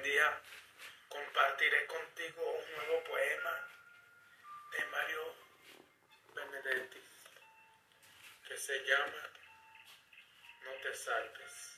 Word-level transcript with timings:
buen 0.00 0.02
día. 0.02 0.42
Compartiré 1.08 1.86
contigo 1.86 2.42
un 2.42 2.76
nuevo 2.76 3.04
poema 3.04 3.68
de 4.72 4.84
Mario 4.86 5.34
Benedetti 6.34 7.02
que 8.46 8.56
se 8.56 8.84
llama 8.84 9.30
No 10.62 10.72
te 10.82 10.94
salves. 10.94 11.76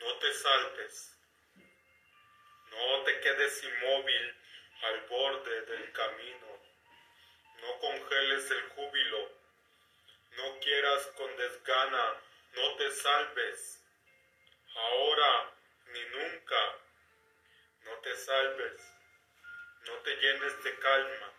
No 0.00 0.18
te 0.18 0.34
salves. 0.34 1.18
No 2.70 3.04
te 3.04 3.20
quedes 3.20 3.64
inmóvil 3.64 4.36
al 4.82 5.00
borde 5.02 5.62
del 5.62 5.92
camino. 5.92 6.62
No 7.62 7.78
congeles 7.78 8.50
el 8.50 8.68
júbilo. 8.70 9.32
No 10.36 10.58
quieras 10.60 11.06
con 11.16 11.36
desgana. 11.36 12.20
No 12.56 12.76
te 12.76 12.90
salves. 12.90 13.84
Ahora 14.74 15.54
ni 15.86 16.04
nunca. 16.06 16.78
No 17.84 17.92
te 17.98 18.16
salves. 18.16 18.80
No 19.86 19.94
te 19.98 20.16
llenes 20.16 20.64
de 20.64 20.78
calma. 20.78 21.32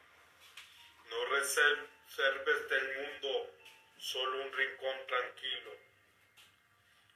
No 1.09 1.25
reserves 1.25 2.69
del 2.69 2.97
mundo 2.97 3.55
solo 3.97 4.43
un 4.43 4.53
rincón 4.53 5.07
tranquilo. 5.07 5.71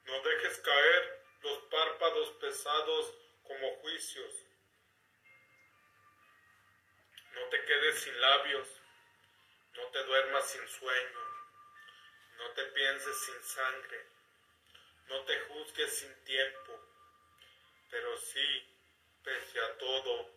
No 0.06 0.22
dejes 0.22 0.58
caer 0.60 1.24
los 1.42 1.60
párpados 1.70 2.30
pesados 2.42 3.14
como 3.44 3.76
juicios. 3.78 4.34
No 7.34 7.42
te 7.50 7.64
quedes 7.66 8.00
sin 8.02 8.20
labios, 8.20 8.68
no 9.76 9.84
te 9.88 10.04
duermas 10.04 10.50
sin 10.50 10.68
sueño, 10.68 11.39
pienses 12.80 13.26
sin 13.26 13.44
sangre, 13.44 14.06
no 15.10 15.20
te 15.26 15.38
juzgues 15.42 16.00
sin 16.00 16.24
tiempo, 16.24 16.80
pero 17.92 18.18
sí, 18.18 18.74
pese 19.22 19.60
a 19.60 19.78
todo, 19.78 20.30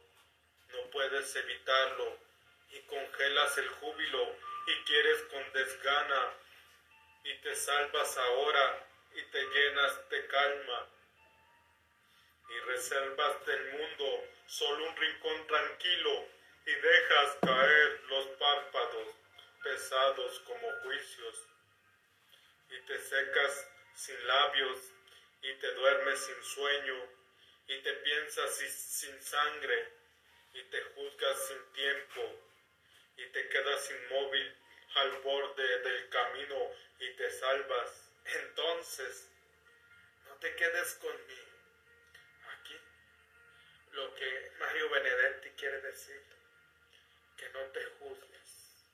no 0.72 0.90
puedes 0.90 1.36
evitarlo 1.36 2.18
y 2.70 2.80
congelas 2.80 3.58
el 3.58 3.68
júbilo 3.68 4.36
y 4.66 4.74
quieres 4.86 5.22
con 5.30 5.52
desgana 5.52 6.34
y 7.22 7.34
te 7.42 7.54
salvas 7.54 8.18
ahora 8.18 8.88
y 9.14 9.22
te 9.22 9.40
llenas 9.46 10.08
de 10.08 10.26
calma. 10.26 10.88
Y 12.48 12.58
reservas 12.70 13.46
del 13.46 13.72
mundo 13.78 14.24
solo 14.46 14.88
un 14.88 14.96
rincón 14.96 15.46
tranquilo 15.46 16.26
y 16.66 16.74
dejas 16.74 17.36
caer 17.40 18.00
los 18.08 18.26
párpados 18.38 19.14
pesados 19.62 20.40
como 20.40 20.68
juicios 20.82 21.52
y 22.72 22.80
te 22.86 22.98
secas 22.98 23.68
sin 23.94 24.26
labios 24.26 24.78
y 25.42 25.54
te 25.54 25.74
duermes 25.74 26.18
sin 26.24 26.42
sueño 26.42 27.08
y 27.66 27.78
te 27.82 27.92
piensas 27.94 28.56
sin 28.56 29.22
sangre 29.22 29.92
y 30.54 30.62
te 30.64 30.82
juzgas 30.94 31.48
sin 31.48 31.72
tiempo 31.72 32.42
y 33.16 33.26
te 33.26 33.48
quedas 33.48 33.90
inmóvil 33.90 34.56
al 34.94 35.12
borde 35.18 35.78
del 35.80 36.08
camino 36.08 36.70
y 36.98 37.10
te 37.14 37.30
salvas. 37.30 38.10
Entonces, 38.24 39.28
no 40.28 40.34
te 40.36 40.54
quedes 40.56 40.94
conmigo 40.94 41.52
aquí. 42.56 42.76
Lo 43.92 44.14
que 44.14 44.52
Mario 44.58 44.90
Benedetti 44.90 45.50
quiere 45.50 45.80
decir, 45.82 46.22
que 47.36 47.48
no 47.50 47.60
te 47.72 47.84
juzgues. 47.98 48.86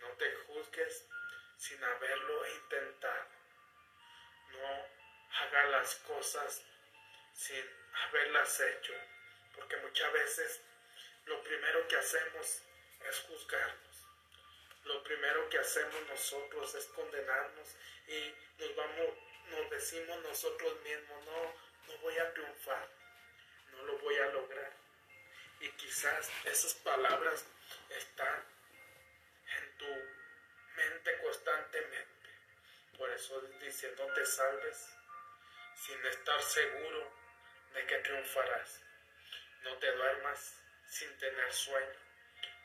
No 0.00 0.08
te 0.16 0.34
juzgues 0.46 1.07
cosas 5.96 6.62
sin 7.32 7.64
haberlas 8.06 8.60
hecho. 8.60 8.92
Porque 9.54 9.76
muchas 9.78 10.12
veces 10.12 10.60
lo 11.26 11.42
primero 11.42 11.86
que 11.88 11.96
hacemos 11.96 12.62
es 13.08 13.20
juzgarnos. 13.20 13.88
Lo 14.84 15.02
primero 15.02 15.48
que 15.50 15.58
hacemos 15.58 16.00
nosotros 16.08 16.74
es 16.74 16.86
condenarnos 16.86 17.68
y 18.06 18.34
nos 18.58 18.76
vamos, 18.76 19.08
nos 19.50 19.70
decimos 19.70 20.18
nosotros 20.22 20.80
mismos, 20.80 21.24
no, 21.26 21.54
no 21.88 21.98
voy 22.00 22.16
a 22.18 22.32
triunfar, 22.32 22.88
no 23.72 23.82
lo 23.82 23.98
voy 23.98 24.16
a 24.16 24.26
lograr. 24.26 24.72
Y 25.60 25.68
quizás 25.72 26.30
esas 26.44 26.74
palabras 26.74 27.44
están 27.90 28.44
en 29.56 29.78
tu 29.78 30.18
mente 30.76 31.18
constantemente. 31.22 32.30
Por 32.96 33.10
eso 33.10 33.40
dice, 33.60 33.94
no 33.98 34.06
te 34.14 34.24
salves 34.24 34.88
sin 35.78 36.04
estar 36.06 36.40
seguro 36.42 37.12
de 37.74 37.86
que 37.86 37.98
triunfarás. 37.98 38.82
No 39.62 39.76
te 39.78 39.92
duermas 39.92 40.60
sin 40.88 41.16
tener 41.18 41.52
sueño. 41.52 42.00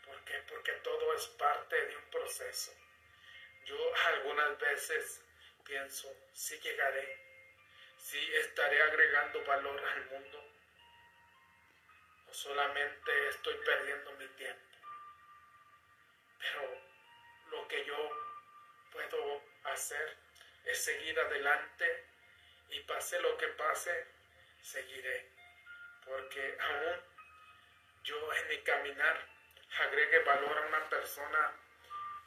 ¿Por 0.06 0.24
qué? 0.26 0.44
Porque 0.50 0.72
todo 0.84 1.14
es 1.16 1.28
parte 1.28 1.76
de 1.86 1.96
un 1.96 2.10
proceso. 2.10 2.74
Yo 3.66 3.78
algunas 4.08 4.58
veces 4.60 5.24
pienso, 5.64 6.14
sí 6.34 6.60
llegaré, 6.60 7.18
sí 7.98 8.36
estaré 8.36 8.82
agregando 8.82 9.44
valor 9.46 9.80
al 9.80 10.06
mundo, 10.06 10.52
o 12.28 12.34
solamente 12.34 13.30
estoy 13.30 13.56
perdiendo 13.66 14.12
mi 14.14 14.28
tiempo. 14.30 14.78
Pero 16.40 16.82
lo 17.52 17.68
que 17.68 17.86
yo 17.86 18.10
puedo 18.92 19.42
hacer 19.64 20.18
es 20.66 20.84
seguir 20.84 21.18
adelante 21.20 22.13
y 22.74 22.80
pase 22.82 23.20
lo 23.22 23.38
que 23.38 23.48
pase, 23.50 24.06
seguiré. 24.62 25.32
Porque 26.06 26.58
aún 26.60 27.00
yo 28.04 28.34
en 28.34 28.48
mi 28.50 28.58
caminar 28.64 29.28
agregue 29.80 30.20
valor 30.20 30.58
a 30.58 30.68
una 30.68 30.90
persona 30.90 31.52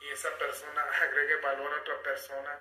y 0.00 0.08
esa 0.08 0.36
persona 0.38 0.82
agregue 1.02 1.36
valor 1.36 1.72
a 1.72 1.80
otra 1.80 2.02
persona. 2.02 2.60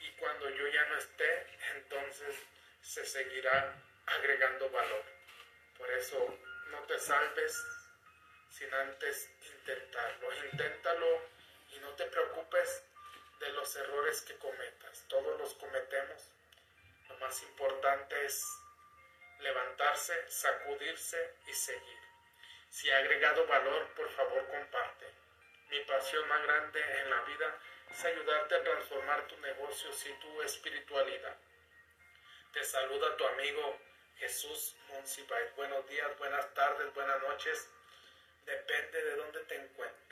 Y 0.00 0.10
cuando 0.12 0.50
yo 0.50 0.66
ya 0.68 0.84
no 0.86 0.96
esté, 0.96 1.46
entonces 1.76 2.36
se 2.80 3.04
seguirá 3.04 3.74
agregando 4.06 4.68
valor. 4.70 5.04
Por 5.78 5.90
eso 5.92 6.38
no 6.70 6.82
te 6.82 6.98
salves 6.98 7.64
sin 8.50 8.72
antes 8.72 9.30
intentarlo. 9.40 10.32
Inténtalo 10.46 11.22
y 11.72 11.78
no 11.80 11.90
te 11.94 12.04
preocupes 12.06 12.84
de 13.40 13.48
los 13.50 13.76
errores 13.76 14.22
que 14.22 14.36
cometas. 14.36 15.04
Todos 15.08 15.38
los 15.38 15.54
cometemos. 15.54 16.30
Más 17.24 17.42
importante 17.42 18.22
es 18.26 18.44
levantarse, 19.38 20.28
sacudirse 20.28 21.36
y 21.46 21.54
seguir. 21.54 21.98
Si 22.68 22.90
ha 22.90 22.98
agregado 22.98 23.46
valor, 23.46 23.94
por 23.94 24.10
favor 24.10 24.46
comparte. 24.46 25.06
Mi 25.70 25.80
pasión 25.84 26.28
más 26.28 26.42
grande 26.42 26.82
en 27.00 27.08
la 27.08 27.22
vida 27.22 27.58
es 27.90 28.04
ayudarte 28.04 28.56
a 28.56 28.62
transformar 28.62 29.26
tu 29.26 29.38
negocio 29.38 29.90
y 30.04 30.12
tu 30.20 30.42
espiritualidad. 30.42 31.34
Te 32.52 32.62
saluda 32.62 33.16
tu 33.16 33.26
amigo 33.26 33.78
Jesús 34.16 34.76
Monsibay. 34.88 35.48
Buenos 35.56 35.88
días, 35.88 36.18
buenas 36.18 36.52
tardes, 36.52 36.92
buenas 36.92 37.22
noches. 37.22 37.70
Depende 38.44 39.02
de 39.02 39.16
dónde 39.16 39.40
te 39.44 39.54
encuentres. 39.54 40.03